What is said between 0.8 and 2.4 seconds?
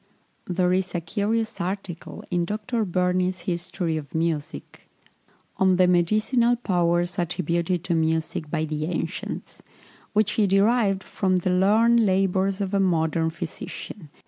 a curious article